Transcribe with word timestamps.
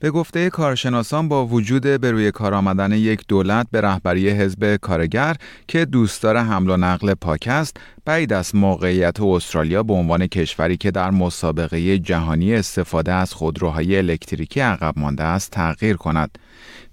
به 0.00 0.10
گفته 0.10 0.50
کارشناسان 0.50 1.28
با 1.28 1.46
وجود 1.46 1.82
به 1.82 2.10
روی 2.10 2.30
کار 2.30 2.54
آمدن 2.54 2.92
یک 2.92 3.20
دولت 3.28 3.66
به 3.70 3.80
رهبری 3.80 4.30
حزب 4.30 4.76
کارگر 4.76 5.36
که 5.68 5.84
دوستدار 5.84 6.36
حمل 6.36 6.70
و 6.70 6.76
نقل 6.76 7.14
پاک 7.14 7.48
است 7.50 7.76
بعید 8.04 8.32
است 8.32 8.54
موقعیت 8.54 9.20
استرالیا 9.20 9.82
به 9.82 9.92
عنوان 9.92 10.26
کشوری 10.26 10.76
که 10.76 10.90
در 10.90 11.10
مسابقه 11.10 11.98
جهانی 11.98 12.54
استفاده 12.54 13.12
از 13.12 13.34
خودروهای 13.34 13.96
الکتریکی 13.96 14.60
عقب 14.60 14.98
مانده 14.98 15.24
است 15.24 15.50
تغییر 15.50 15.96
کند 15.96 16.38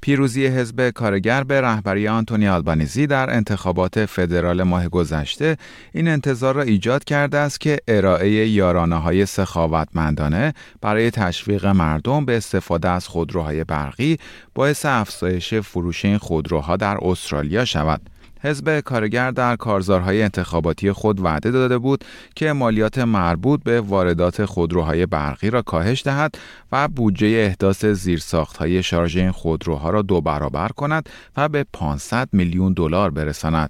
پیروزی 0.02 0.48
حزب 0.48 0.90
کارگر 0.90 1.44
به 1.44 1.62
رهبری 1.62 2.08
آنتونی 2.08 2.48
آلبانیزی 2.48 3.08
در 3.08 3.30
انتخابات 3.30 4.06
فدرال 4.06 4.64
ماه 4.64 4.90
گذشته 4.90 5.58
این 5.94 6.08
انتظار 6.08 6.56
را 6.56 6.62
ایجاد 6.62 7.04
کرده 7.04 7.38
است 7.38 7.62
که 7.62 7.78
ارائه 7.88 8.48
یارانه 8.48 8.96
های 8.96 9.26
سخاوتمندانه 9.26 10.54
برای 10.82 11.12
تشویق 11.12 11.66
مردم 11.66 12.26
به 12.26 12.38
استفاده 12.38 12.90
از 12.90 13.08
خودروهای 13.08 13.64
برقی 13.64 14.18
باعث 14.56 14.86
افزایش 14.86 15.54
فروش 15.54 16.06
این 16.06 16.18
خودروها 16.18 16.78
در 16.78 16.98
استرالیا 17.02 17.66
شود. 17.66 18.02
حزب 18.42 18.80
کارگر 18.80 19.32
در 19.32 19.56
کارزارهای 19.56 20.24
انتخاباتی 20.24 20.92
خود 20.92 21.20
وعده 21.20 21.52
داده 21.52 21.78
بود 21.78 22.06
که 22.36 22.54
مالیات 22.54 22.98
مربوط 22.98 23.64
به 23.64 23.82
واردات 23.82 24.46
خودروهای 24.46 25.06
برقی 25.06 25.50
را 25.50 25.62
کاهش 25.62 26.04
دهد 26.04 26.36
و 26.72 26.88
بودجه 26.88 27.28
احداث 27.28 27.86
زیرساختهای 27.86 28.84
شارژ 28.84 29.18
این 29.18 29.32
خودروها 29.32 29.90
را 29.90 30.02
دو 30.02 30.22
برابر 30.22 30.68
کند 30.68 31.10
و 31.38 31.50
به 31.50 31.66
500 31.74 32.30
میلیون 32.32 32.74
دلار 32.74 33.12
برساند. 33.12 33.70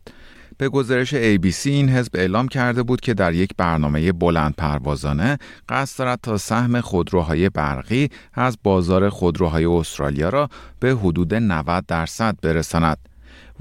به 0.57 0.69
گزارش 0.69 1.13
ABC 1.13 1.65
این 1.65 1.89
حزب 1.89 2.11
اعلام 2.15 2.47
کرده 2.47 2.83
بود 2.83 3.02
که 3.02 3.13
در 3.13 3.33
یک 3.33 3.49
برنامه 3.57 4.11
بلند 4.11 4.55
پروازانه 4.55 5.37
قصد 5.69 5.99
دارد 5.99 6.19
تا 6.23 6.37
سهم 6.37 6.81
خودروهای 6.81 7.49
برقی 7.49 8.09
از 8.33 8.57
بازار 8.63 9.09
خودروهای 9.09 9.65
استرالیا 9.65 10.29
را 10.29 10.49
به 10.79 10.95
حدود 10.95 11.33
90 11.33 11.85
درصد 11.85 12.35
برساند. 12.41 12.97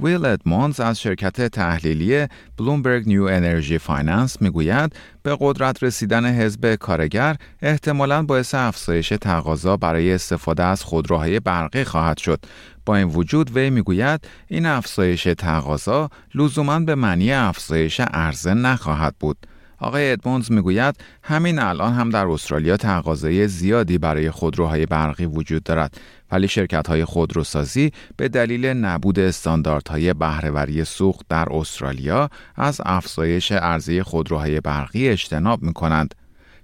ویل 0.03 0.25
ادمونز 0.25 0.81
از 0.81 1.01
شرکت 1.01 1.49
تحلیلی 1.49 2.27
Bloomberg 2.59 3.07
New 3.07 3.23
Energy 3.25 3.79
Finance 3.79 4.43
می‌گوید 4.43 4.97
به 5.23 5.37
قدرت 5.41 5.83
رسیدن 5.83 6.27
حزب 6.27 6.75
کارگر 6.75 7.37
احتمالاً 7.63 8.23
باعث 8.23 8.55
افزایش 8.55 9.09
تقاضا 9.09 9.77
برای 9.77 10.13
استفاده 10.13 10.65
از 10.65 10.83
خودروهای 10.83 11.41
برقی 11.41 11.85
خواهد 11.85 12.19
شد. 12.19 12.41
با 12.87 12.97
این 12.97 13.09
وجود 13.09 13.57
وی 13.57 13.71
می‌گوید 13.71 14.29
این 14.49 14.67
افزایش 14.67 15.29
تقاضا 15.39 16.11
لزوما 16.35 16.79
به 16.79 16.95
معنی 16.95 17.33
افزایش 17.33 18.01
عرضه 18.01 18.55
نخواهد 18.55 19.15
بود. 19.21 19.37
آقای 19.79 20.13
ادمونز 20.13 20.53
می‌گوید 20.53 20.95
همین 21.23 21.59
الان 21.59 21.93
هم 21.93 22.11
در 22.11 22.27
استرالیا 22.27 22.77
تقاضای 22.77 23.49
زیادی 23.49 23.99
برای 23.99 24.31
خودروهای 24.31 24.87
برقی 24.87 25.25
وجود 25.25 25.63
دارد. 25.63 26.01
ولی 26.31 26.49
شرکت 26.49 26.89
های 26.89 27.05
خودروسازی 27.05 27.93
به 28.17 28.29
دلیل 28.29 28.67
نبود 28.67 29.19
استانداردهای 29.19 30.15
بهرهوری 30.15 30.85
سوخت 30.85 31.27
در 31.29 31.49
استرالیا 31.51 32.31
از 32.57 32.81
افزایش 32.85 33.53
عرضه 33.53 34.03
خودروهای 34.03 34.61
برقی 34.61 35.09
اجتناب 35.09 35.63
می 35.63 35.73
کنند. 35.73 36.15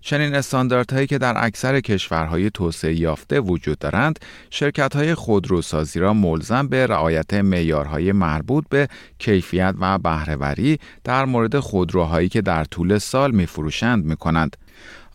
چنین 0.02 0.34
استانداردهایی 0.34 1.06
که 1.06 1.18
در 1.18 1.34
اکثر 1.44 1.80
کشورهای 1.80 2.50
توسعه 2.50 2.94
یافته 2.94 3.40
وجود 3.40 3.78
دارند، 3.78 4.18
شرکت‌های 4.50 5.14
خودروسازی 5.14 6.00
را 6.00 6.14
ملزم 6.14 6.68
به 6.68 6.86
رعایت 6.86 7.34
معیارهای 7.34 8.12
مربوط 8.12 8.64
به 8.68 8.88
کیفیت 9.18 9.74
و 9.80 9.98
بهرهوری 9.98 10.78
در 11.04 11.24
مورد 11.24 11.58
خودروهایی 11.58 12.28
که 12.28 12.40
در 12.40 12.64
طول 12.64 12.98
سال 12.98 13.30
می‌فروشند 13.30 14.04
می‌کنند. 14.04 14.56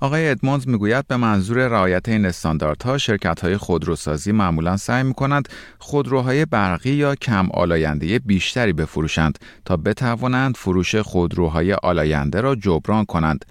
آقای 0.01 0.29
ادمونز 0.29 0.67
می‌گوید 0.67 1.07
به 1.07 1.17
منظور 1.17 1.67
رعایت 1.67 2.09
این 2.09 2.25
استانداردها 2.25 2.97
شرکت 2.97 3.39
های 3.39 3.57
خودروسازی 3.57 4.31
معمولا 4.31 4.77
سعی 4.77 5.03
می 5.03 5.13
کنند 5.13 5.49
خودروهای 5.79 6.45
برقی 6.45 6.89
یا 6.89 7.15
کم 7.15 7.49
آلاینده 7.51 8.19
بیشتری 8.19 8.73
بفروشند 8.73 9.39
تا 9.65 9.77
بتوانند 9.77 10.57
فروش 10.57 10.95
خودروهای 10.95 11.73
آلاینده 11.73 12.41
را 12.41 12.55
جبران 12.55 13.05
کنند 13.05 13.45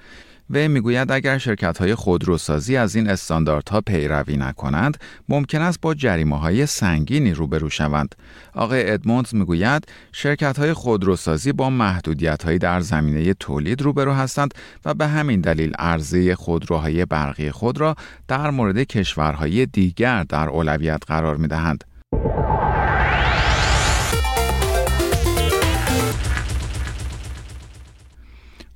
و 0.50 0.68
می‌گوید 0.68 1.12
اگر 1.12 1.38
شرکت 1.38 1.78
های 1.78 1.94
خودروسازی 1.94 2.76
از 2.76 2.96
این 2.96 3.10
استانداردها 3.10 3.80
پیروی 3.80 4.36
نکنند 4.36 4.96
ممکن 5.28 5.62
است 5.62 5.80
با 5.80 5.94
جریمه 5.94 6.38
های 6.38 6.66
سنگینی 6.66 7.34
روبرو 7.34 7.70
شوند 7.70 8.14
آقای 8.54 8.90
ادموندز 8.90 9.34
می‌گوید 9.34 9.86
شرکت 10.12 10.58
های 10.58 10.72
خودروسازی 10.72 11.52
با 11.52 11.70
محدودیت 11.70 12.42
هایی 12.44 12.58
در 12.58 12.80
زمینه 12.80 13.34
تولید 13.34 13.82
روبرو 13.82 14.12
هستند 14.12 14.54
و 14.84 14.94
به 14.94 15.06
همین 15.06 15.40
دلیل 15.40 15.72
عرضه 15.78 16.34
خودروهای 16.34 17.04
برقی 17.04 17.50
خود 17.50 17.80
را 17.80 17.96
در 18.28 18.50
مورد 18.50 18.78
کشورهای 18.78 19.66
دیگر 19.66 20.22
در 20.22 20.48
اولویت 20.48 21.02
قرار 21.06 21.36
می 21.36 21.48
دهند. 21.48 21.84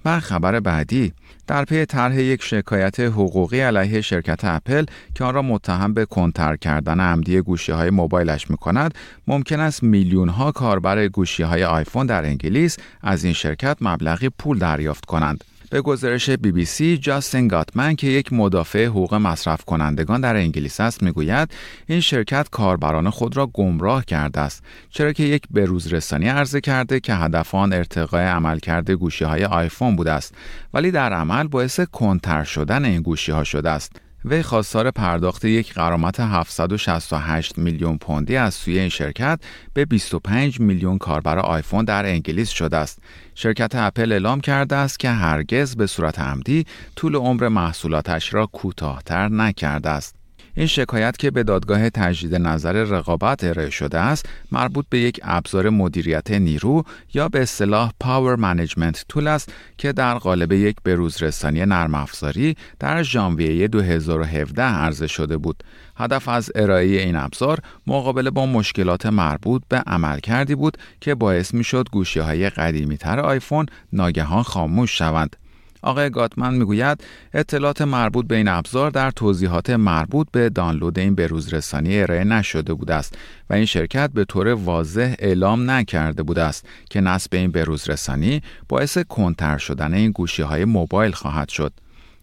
و 0.04 0.20
خبر 0.20 0.60
بعدی 0.60 1.12
در 1.50 1.65
پی 1.65 1.84
طرح 1.84 2.21
یک 2.21 2.43
شکایت 2.43 3.00
حقوقی 3.00 3.61
علیه 3.61 4.00
شرکت 4.00 4.44
اپل 4.44 4.84
که 5.15 5.25
آن 5.25 5.34
را 5.34 5.43
متهم 5.43 5.94
به 5.94 6.05
کنتر 6.05 6.56
کردن 6.56 7.00
عمدی 7.00 7.41
گوشی 7.41 7.72
های 7.72 7.91
موبایلش 7.91 8.50
می 8.50 8.56
کند 8.56 8.94
ممکن 9.27 9.61
است 9.61 9.83
میلیون 9.83 10.28
ها 10.28 10.53
کاربر 10.53 11.09
گوشی 11.09 11.43
های 11.43 11.65
آیفون 11.65 12.06
در 12.06 12.25
انگلیس 12.25 12.77
از 13.03 13.25
این 13.25 13.33
شرکت 13.33 13.77
مبلغی 13.81 14.28
پول 14.28 14.59
دریافت 14.59 15.05
کنند. 15.05 15.44
به 15.70 15.81
گزارش 15.82 16.31
بی 16.31 16.53
بی 16.53 16.64
سی 16.64 16.98
جاستین 16.98 17.48
گاتمن 17.48 17.97
که 17.97 18.06
یک 18.06 18.32
مدافع 18.32 18.86
حقوق 18.86 19.14
مصرف 19.14 19.64
کنندگان 19.64 20.20
در 20.20 20.36
انگلیس 20.36 20.81
است 20.81 21.03
می‌گوید 21.03 21.50
این 21.86 22.00
شرکت 22.00 22.48
کاربران 22.50 23.10
خود 23.10 23.36
را 23.36 23.47
گمراه 23.47 24.04
کرده 24.04 24.41
است 24.41 24.64
چرا 24.91 25.12
که 25.12 25.22
یک 25.22 25.42
بروز 25.50 25.92
رسانی 25.92 26.28
عرضه 26.28 26.60
کرده 26.60 27.00
که 27.00 27.14
هدف 27.14 27.54
آن 27.54 27.72
ارتقای 27.72 28.25
عملکرد 28.25 28.91
گوشی 28.91 29.25
های 29.25 29.44
آیفون 29.44 29.97
بوده 29.97 30.12
است 30.12 30.34
ولی 30.75 30.91
در 30.91 31.12
عمل 31.12 31.47
باعث 31.47 31.81
کنتر 31.81 32.44
شدن 32.44 32.84
این 32.84 33.02
گوشی 33.02 33.32
ها 33.32 33.44
شده 33.44 33.70
است. 33.70 34.09
وی 34.25 34.42
خواستار 34.42 34.91
پرداخت 34.91 35.44
یک 35.44 35.75
قرامت 35.75 36.20
768 36.20 37.58
میلیون 37.58 37.98
پوندی 37.98 38.36
از 38.36 38.54
سوی 38.54 38.78
این 38.78 38.88
شرکت 38.88 39.41
به 39.75 39.84
25 39.84 40.60
میلیون 40.60 40.98
کاربر 40.98 41.38
آیفون 41.38 41.84
در 41.84 42.06
انگلیس 42.06 42.48
شده 42.48 42.76
است. 42.76 42.98
شرکت 43.34 43.75
اپل 43.75 44.12
اعلام 44.12 44.41
کرده 44.41 44.76
است 44.76 45.00
که 45.00 45.10
هرگز 45.10 45.76
به 45.76 45.86
صورت 45.86 46.19
عمدی 46.19 46.66
طول 46.96 47.17
عمر 47.17 47.49
محصولاتش 47.49 48.34
را 48.34 48.46
کوتاهتر 48.46 49.28
نکرده 49.28 49.90
است. 49.90 50.19
این 50.55 50.67
شکایت 50.67 51.17
که 51.17 51.31
به 51.31 51.43
دادگاه 51.43 51.91
تجدید 51.91 52.35
نظر 52.35 52.73
رقابت 52.73 53.44
ارائه 53.44 53.70
شده 53.70 53.99
است 53.99 54.26
مربوط 54.52 54.87
به 54.91 54.99
یک 54.99 55.20
ابزار 55.23 55.70
مدیریت 55.70 56.31
نیرو 56.31 56.85
یا 57.14 57.29
به 57.29 57.43
اصطلاح 57.43 57.93
power 58.00 58.37
management 58.37 59.05
tool 59.08 59.26
است 59.26 59.52
که 59.79 59.93
در 59.93 60.14
قالب 60.14 60.52
یک 60.52 60.76
بروزرسانی 60.85 61.67
نرم 61.67 61.94
افزاری 61.94 62.56
در 62.79 63.02
ژانویه 63.02 63.69
2017 63.69 64.62
عرضه 64.62 65.06
شده 65.06 65.37
بود 65.37 65.64
هدف 65.97 66.29
از 66.29 66.50
ارائه 66.55 66.87
این 66.87 67.17
ابزار 67.17 67.58
مقابله 67.87 68.31
با 68.31 68.46
مشکلات 68.46 69.06
مربوط 69.06 69.62
به 69.69 69.76
عملکردی 69.76 70.55
بود 70.55 70.76
که 71.00 71.14
باعث 71.14 71.55
می 71.55 71.64
شد 71.64 71.88
گوشی 71.93 72.20
های 72.20 72.50
قدیمی 72.50 72.96
تر 72.96 73.20
آیفون 73.20 73.67
ناگهان 73.93 74.43
خاموش 74.43 74.99
شوند. 74.99 75.37
آقای 75.82 76.11
گاتمن 76.11 76.55
می‌گوید 76.55 77.05
اطلاعات 77.35 77.82
مربوط 77.82 78.27
به 78.27 78.37
این 78.37 78.49
ابزار 78.49 78.91
در 78.91 79.11
توضیحات 79.11 79.71
مربوط 79.71 80.27
به 80.32 80.49
دانلود 80.49 80.99
این 80.99 81.15
بروزرسانی 81.15 82.00
ارائه 82.00 82.25
نشده 82.25 82.75
بوده 82.75 82.94
است 82.94 83.19
و 83.50 83.55
این 83.55 83.65
شرکت 83.65 84.11
به 84.11 84.25
طور 84.25 84.49
واضح 84.49 85.15
اعلام 85.19 85.71
نکرده 85.71 86.23
بوده 86.23 86.43
است 86.43 86.67
که 86.91 87.00
نصب 87.00 87.35
این 87.35 87.50
بروزرسانی 87.50 88.43
باعث 88.69 88.99
کنتر 88.99 89.59
شدن 89.59 89.94
این 89.94 90.11
گوشی 90.11 90.43
های 90.43 90.65
موبایل 90.65 91.12
خواهد 91.12 91.49
شد. 91.49 91.73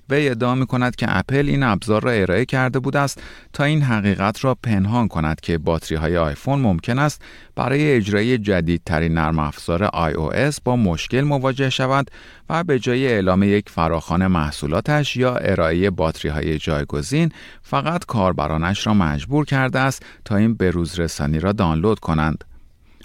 وی 0.10 0.30
ادعا 0.30 0.56
می 0.56 0.66
کند 0.66 0.96
که 0.96 1.06
اپل 1.10 1.46
این 1.50 1.64
ابزار 1.64 2.02
را 2.02 2.12
ارائه 2.12 2.46
کرده 2.46 2.80
بود 2.80 2.98
است 2.98 3.22
تا 3.54 3.64
این 3.64 3.82
حقیقت 3.82 4.44
را 4.44 4.56
پنهان 4.64 5.08
کند 5.08 5.42
که 5.42 5.58
باتری 5.58 5.98
های 5.98 6.18
آیفون 6.18 6.60
ممکن 6.60 7.00
است 7.00 7.22
برای 7.56 7.92
اجرای 7.92 8.38
جدیدترین 8.38 9.14
نرم 9.14 9.40
افزار 9.40 9.88
iOS 9.88 10.58
با 10.64 10.76
مشکل 10.76 11.22
مواجه 11.22 11.70
شود 11.70 12.12
و 12.50 12.64
به 12.64 12.80
جای 12.80 13.08
اعلام 13.08 13.44
یک 13.44 13.70
فراخان 13.70 14.28
محصولاتش 14.28 15.16
یا 15.16 15.36
ارائه 15.36 15.90
باتری 15.90 16.32
های 16.32 16.58
جایگزین 16.58 17.32
فقط 17.62 18.06
کاربرانش 18.06 18.88
را 18.88 18.94
مجبور 18.94 19.46
کرده 19.46 19.80
است 19.80 20.06
تا 20.26 20.36
این 20.36 20.54
بروز 20.54 21.00
رسانی 21.00 21.40
را 21.40 21.52
دانلود 21.52 22.00
کنند. 22.00 22.44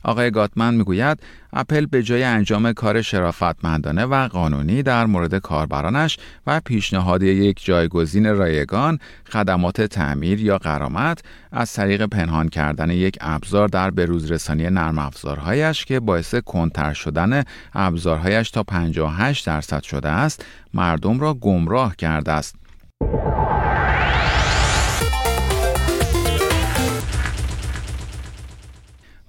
آقای 0.05 0.31
گاتمن 0.31 0.75
می‌گوید 0.75 1.19
اپل 1.53 1.87
به 1.87 2.03
جای 2.03 2.23
انجام 2.23 2.73
کار 2.73 3.03
شرافتمندانه 3.03 4.05
و 4.05 4.29
قانونی 4.29 4.83
در 4.83 5.07
مورد 5.07 5.39
کاربرانش 5.39 6.19
و 6.47 6.61
پیشنهاد 6.61 7.23
یک 7.23 7.65
جایگزین 7.65 8.37
رایگان 8.37 8.99
خدمات 9.33 9.81
تعمیر 9.83 10.41
یا 10.41 10.59
قرامت 10.59 11.23
از 11.53 11.73
طریق 11.73 12.07
پنهان 12.07 12.49
کردن 12.49 12.91
یک 12.91 13.19
ابزار 13.21 13.69
در 13.69 13.91
بروزرسانی 13.91 14.71
نرم 14.71 14.99
افزارهایش 14.99 15.85
که 15.85 16.01
باعث 16.01 16.35
کنتر 16.35 16.93
شدن 16.93 17.45
ابزارهایش 17.75 18.51
تا 18.51 18.63
58 18.63 19.47
درصد 19.47 19.83
شده 19.83 20.09
است 20.09 20.45
مردم 20.75 21.21
را 21.21 21.35
گمراه 21.35 21.97
کرده 21.97 22.33
است. 22.33 22.55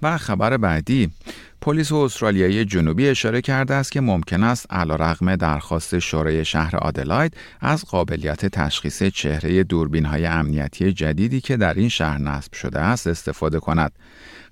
و 0.04 0.18
خبر 0.18 0.56
بعدی 0.56 1.10
پلیس 1.60 1.92
استرالیایی 1.92 2.64
جنوبی 2.64 3.08
اشاره 3.08 3.40
کرده 3.40 3.74
است 3.74 3.92
که 3.92 4.00
ممکن 4.00 4.42
است 4.42 4.72
علیرغم 4.72 5.36
درخواست 5.36 5.98
شورای 5.98 6.44
شهر 6.44 6.76
آدلاید 6.76 7.36
از 7.60 7.84
قابلیت 7.84 8.46
تشخیص 8.46 9.02
چهره 9.02 9.62
دوربین 9.62 10.04
های 10.04 10.26
امنیتی 10.26 10.92
جدیدی 10.92 11.40
که 11.40 11.56
در 11.56 11.74
این 11.74 11.88
شهر 11.88 12.18
نصب 12.18 12.52
شده 12.52 12.80
است 12.80 13.06
استفاده 13.06 13.60
کند. 13.60 13.92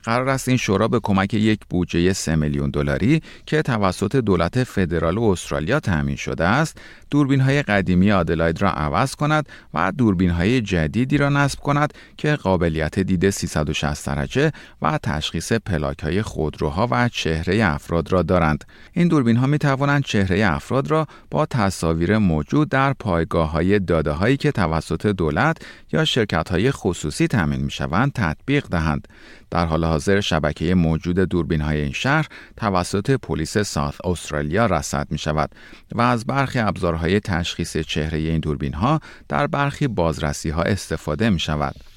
قرار 0.03 0.29
است 0.29 0.49
این 0.49 0.57
شورا 0.57 0.89
به 0.89 1.01
کمک 1.03 1.35
یک 1.35 1.61
بودجه 1.71 2.13
3 2.13 2.37
میلیون 2.37 2.71
دلاری 2.71 3.23
که 3.47 3.63
توسط 3.63 4.17
دولت 4.17 4.65
فدرال 4.65 5.19
استرالیا 5.19 5.81
تامین 5.81 6.17
شده 6.17 6.45
است 6.45 6.79
دوربین 7.11 7.41
های 7.41 7.63
قدیمی 7.63 8.13
آدلاید 8.13 8.63
را 8.63 8.71
عوض 8.71 9.15
کند 9.15 9.49
و 9.75 9.93
دوربین 9.99 10.31
های 10.31 10.61
جدیدی 10.61 11.19
را 11.19 11.29
نصب 11.29 11.61
کند 11.61 11.95
که 12.17 12.37
قابلیت 12.37 12.99
دید 12.99 13.31
360 13.31 14.07
درجه 14.07 14.53
و 14.83 14.99
تشخیص 14.99 15.53
پلاک 15.53 15.99
های 15.99 16.23
خودروها 16.23 16.89
و 16.91 17.09
چهره 17.09 17.65
افراد 17.65 18.13
را 18.13 18.23
دارند. 18.23 18.65
این 18.93 19.09
دوربین 19.09 19.37
ها 19.37 19.47
می 19.47 19.59
توانند 19.59 20.05
چهره 20.05 20.47
افراد 20.47 20.91
را 20.91 21.07
با 21.31 21.47
تصاویر 21.47 22.19
موجود 22.19 22.69
در 22.69 22.93
پایگاه 22.93 23.51
های 23.51 23.79
داده 23.79 24.11
هایی 24.11 24.37
که 24.37 24.53
توسط 24.53 25.07
دولت 25.07 25.57
یا 25.93 26.05
شرکت 26.05 26.49
های 26.49 26.71
خصوصی 26.71 27.27
تامین 27.27 27.61
می 27.61 27.71
شوند 27.71 28.13
تطبیق 28.13 28.67
دهند. 28.67 29.09
در 29.53 29.67
حال 29.67 29.85
حاضر 29.85 30.21
شبکه 30.21 30.75
موجود 30.75 31.19
دوربین 31.19 31.61
های 31.61 31.81
این 31.81 31.93
شهر 31.93 32.27
توسط 32.57 33.11
پلیس 33.11 33.59
ساث 33.59 33.95
استرالیا 34.05 34.67
رصد 34.67 35.07
می 35.11 35.19
شود 35.19 35.51
و 35.95 36.01
از 36.01 36.27
برخی 36.27 36.59
ابزارهای 36.59 37.21
تشخیص 37.21 37.77
چهره 37.77 38.19
این 38.19 38.41
دوربین 38.41 38.75
ها 38.75 39.01
در 39.29 39.47
برخی 39.47 39.89
بازرسی 39.89 40.51
ها 40.51 40.63
استفاده 40.63 41.31
می 41.31 41.39
شود. 41.39 41.92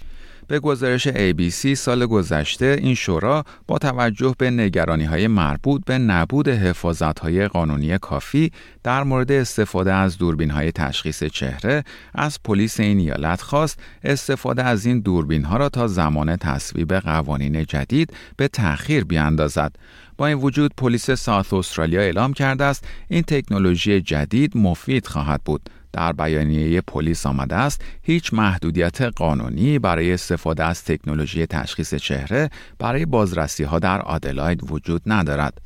به 0.47 0.59
گزارش 0.59 1.07
ABC 1.07 1.73
سال 1.73 2.05
گذشته 2.05 2.77
این 2.81 2.95
شورا 2.95 3.43
با 3.67 3.77
توجه 3.77 4.35
به 4.37 4.51
نگرانی 4.51 5.05
های 5.05 5.27
مربوط 5.27 5.81
به 5.85 5.97
نبود 5.97 6.47
حفاظت 6.47 7.19
های 7.19 7.47
قانونی 7.47 7.97
کافی 7.97 8.51
در 8.83 9.03
مورد 9.03 9.31
استفاده 9.31 9.93
از 9.93 10.17
دوربین 10.17 10.51
های 10.51 10.71
تشخیص 10.71 11.23
چهره 11.23 11.83
از 12.13 12.43
پلیس 12.43 12.79
این 12.79 12.99
ایالت 12.99 13.41
خواست 13.41 13.79
استفاده 14.03 14.63
از 14.63 14.85
این 14.85 14.99
دوربین 14.99 15.43
ها 15.43 15.57
را 15.57 15.69
تا 15.69 15.87
زمان 15.87 16.35
تصویب 16.35 16.93
قوانین 16.93 17.65
جدید 17.65 18.13
به 18.37 18.47
تأخیر 18.47 19.03
بیاندازد. 19.03 19.75
با 20.17 20.27
این 20.27 20.37
وجود 20.37 20.71
پلیس 20.77 21.11
ساوت 21.11 21.53
استرالیا 21.53 22.01
اعلام 22.01 22.33
کرده 22.33 22.63
است 22.63 22.87
این 23.07 23.21
تکنولوژی 23.21 24.01
جدید 24.01 24.57
مفید 24.57 25.07
خواهد 25.07 25.41
بود 25.45 25.69
در 25.95 26.13
بیانیه 26.13 26.81
پلیس 26.81 27.25
آمده 27.25 27.55
است 27.55 27.81
هیچ 28.01 28.33
محدودیت 28.33 29.01
قانونی 29.01 29.79
برای 29.79 30.13
استفاده 30.13 30.63
از 30.63 30.83
تکنولوژی 30.83 31.45
تشخیص 31.45 31.95
چهره 31.95 32.49
برای 32.79 33.05
بازرسی 33.05 33.63
ها 33.63 33.79
در 33.79 34.01
آدلاید 34.01 34.71
وجود 34.71 35.01
ندارد. 35.05 35.61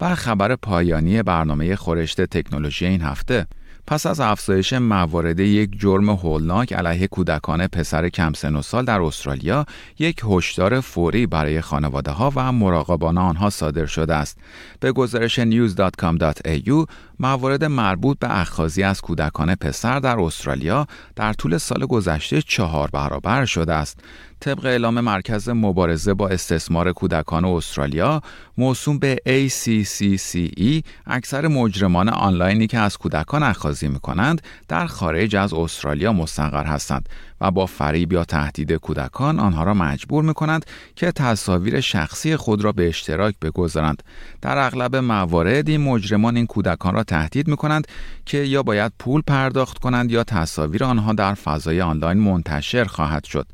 و 0.00 0.14
خبر 0.14 0.56
پایانی 0.56 1.22
برنامه 1.22 1.76
خورشت 1.76 2.20
تکنولوژی 2.20 2.86
این 2.86 3.02
هفته 3.02 3.46
پس 3.88 4.06
از 4.06 4.20
افزایش 4.20 4.72
موارد 4.72 5.40
یک 5.40 5.80
جرم 5.80 6.10
هولناک 6.10 6.72
علیه 6.72 7.06
کودکان 7.06 7.66
پسر 7.66 8.08
کم 8.08 8.32
سن 8.32 8.56
و 8.56 8.62
سال 8.62 8.84
در 8.84 9.00
استرالیا 9.00 9.66
یک 9.98 10.20
هشدار 10.24 10.80
فوری 10.80 11.26
برای 11.26 11.60
خانواده 11.60 12.10
ها 12.10 12.32
و 12.36 12.52
مراقبان 12.52 13.18
آنها 13.18 13.50
صادر 13.50 13.86
شده 13.86 14.14
است. 14.14 14.38
به 14.80 14.92
گزارش 14.92 15.40
news.com.au 15.40 16.86
موارد 17.18 17.64
مربوط 17.64 18.18
به 18.18 18.40
اخاذی 18.40 18.82
از 18.82 19.00
کودکان 19.00 19.54
پسر 19.54 19.98
در 19.98 20.20
استرالیا 20.20 20.86
در 21.16 21.32
طول 21.32 21.58
سال 21.58 21.86
گذشته 21.86 22.42
چهار 22.42 22.90
برابر 22.92 23.44
شده 23.44 23.74
است. 23.74 24.00
طبق 24.40 24.64
اعلام 24.64 25.00
مرکز 25.00 25.48
مبارزه 25.48 26.14
با 26.14 26.28
استثمار 26.28 26.92
کودکان 26.92 27.44
استرالیا 27.44 28.22
موسوم 28.58 28.98
به 28.98 29.16
ACCCE 29.26 30.84
اکثر 31.06 31.48
مجرمان 31.48 32.08
آنلاینی 32.08 32.66
که 32.66 32.78
از 32.78 32.96
کودکان 32.96 33.42
اخاذی 33.42 33.88
می 33.88 34.00
کنند 34.00 34.42
در 34.68 34.86
خارج 34.86 35.36
از 35.36 35.52
استرالیا 35.52 36.12
مستقر 36.12 36.64
هستند 36.64 37.08
و 37.40 37.50
با 37.50 37.66
فریب 37.66 38.12
یا 38.12 38.24
تهدید 38.24 38.72
کودکان 38.72 39.40
آنها 39.40 39.62
را 39.62 39.74
مجبور 39.74 40.24
می 40.24 40.34
کنند 40.34 40.66
که 40.96 41.12
تصاویر 41.12 41.80
شخصی 41.80 42.36
خود 42.36 42.64
را 42.64 42.72
به 42.72 42.88
اشتراک 42.88 43.34
بگذارند. 43.42 44.02
در 44.42 44.58
اغلب 44.58 44.96
موارد 44.96 45.68
این 45.68 45.80
مجرمان 45.80 46.36
این 46.36 46.46
کودکان 46.46 46.94
را 46.94 47.04
تهدید 47.04 47.48
می 47.48 47.56
کنند 47.56 47.88
که 48.26 48.38
یا 48.38 48.62
باید 48.62 48.92
پول 48.98 49.22
پرداخت 49.26 49.78
کنند 49.78 50.10
یا 50.10 50.24
تصاویر 50.24 50.84
آنها 50.84 51.12
در 51.12 51.34
فضای 51.34 51.80
آنلاین 51.80 52.18
منتشر 52.18 52.84
خواهد 52.84 53.24
شد. 53.24 53.46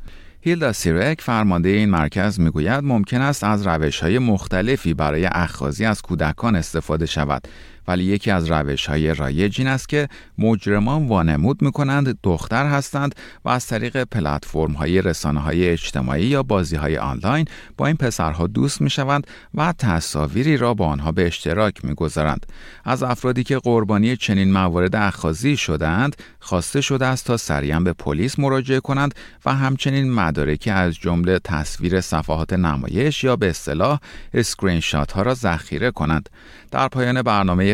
هیلدا 0.46 0.72
سیرک 0.72 1.20
فرمانده 1.20 1.68
این 1.68 1.90
مرکز 1.90 2.40
می‌گوید 2.40 2.84
ممکن 2.84 3.20
است 3.20 3.44
از 3.44 3.66
روش 3.66 4.00
های 4.00 4.18
مختلفی 4.18 4.94
برای 4.94 5.26
اخاذی 5.32 5.84
از 5.84 6.02
کودکان 6.02 6.56
استفاده 6.56 7.06
شود. 7.06 7.48
ولی 7.88 8.04
یکی 8.04 8.30
از 8.30 8.50
روش 8.50 8.86
های 8.86 9.14
رایج 9.14 9.54
این 9.58 9.68
است 9.68 9.88
که 9.88 10.08
مجرمان 10.38 11.08
وانمود 11.08 11.62
می 11.62 11.72
کنند 11.72 12.18
دختر 12.22 12.66
هستند 12.66 13.14
و 13.44 13.48
از 13.48 13.66
طریق 13.66 14.04
پلتفرم 14.04 14.72
های 14.72 15.02
رسانه 15.02 15.40
های 15.40 15.68
اجتماعی 15.68 16.26
یا 16.26 16.42
بازی 16.42 16.76
های 16.76 16.98
آنلاین 16.98 17.46
با 17.76 17.86
این 17.86 17.96
پسرها 17.96 18.46
دوست 18.46 18.80
می 18.80 18.90
شوند 18.90 19.26
و 19.54 19.74
تصاویری 19.78 20.56
را 20.56 20.74
با 20.74 20.86
آنها 20.86 21.12
به 21.12 21.26
اشتراک 21.26 21.84
می 21.84 21.94
گذارند. 21.94 22.46
از 22.84 23.02
افرادی 23.02 23.44
که 23.44 23.58
قربانی 23.58 24.16
چنین 24.16 24.52
موارد 24.52 24.96
اخاذی 24.96 25.56
شدند 25.56 26.16
خواسته 26.40 26.80
شده 26.80 27.06
است 27.06 27.26
تا 27.26 27.36
سریعا 27.36 27.80
به 27.80 27.92
پلیس 27.92 28.38
مراجعه 28.38 28.80
کنند 28.80 29.14
و 29.44 29.54
همچنین 29.54 30.12
مدارکی 30.12 30.70
از 30.70 30.94
جمله 30.94 31.38
تصویر 31.38 32.00
صفحات 32.00 32.52
نمایش 32.52 33.24
یا 33.24 33.36
به 33.36 33.48
اصطلاح 33.48 34.00
screen 34.34 34.82
ها 35.14 35.22
را 35.22 35.34
ذخیره 35.34 35.90
کنند. 35.90 36.28
در 36.70 36.88
پایان 36.88 37.22
برنامه 37.22 37.73